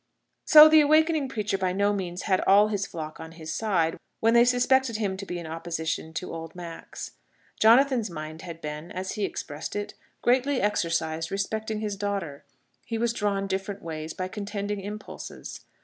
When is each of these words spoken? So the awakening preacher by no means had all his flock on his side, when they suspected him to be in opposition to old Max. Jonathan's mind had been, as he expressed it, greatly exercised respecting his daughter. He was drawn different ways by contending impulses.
So 0.45 0.67
the 0.67 0.81
awakening 0.81 1.29
preacher 1.29 1.59
by 1.59 1.73
no 1.73 1.93
means 1.93 2.23
had 2.23 2.41
all 2.47 2.69
his 2.69 2.87
flock 2.87 3.19
on 3.19 3.33
his 3.33 3.53
side, 3.53 3.97
when 4.19 4.33
they 4.33 4.43
suspected 4.45 4.97
him 4.97 5.15
to 5.17 5.27
be 5.27 5.37
in 5.37 5.45
opposition 5.45 6.11
to 6.13 6.33
old 6.33 6.55
Max. 6.55 7.11
Jonathan's 7.59 8.09
mind 8.09 8.41
had 8.41 8.61
been, 8.61 8.91
as 8.93 9.11
he 9.11 9.25
expressed 9.25 9.75
it, 9.75 9.93
greatly 10.23 10.59
exercised 10.59 11.29
respecting 11.29 11.81
his 11.81 11.95
daughter. 11.95 12.43
He 12.83 12.97
was 12.97 13.13
drawn 13.13 13.45
different 13.45 13.83
ways 13.83 14.15
by 14.15 14.27
contending 14.27 14.81
impulses. 14.81 15.65